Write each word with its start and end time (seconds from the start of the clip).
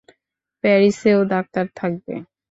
প্যারিসেও 0.63 1.19
doctor 1.31 1.65
থাকবে। 1.75 2.13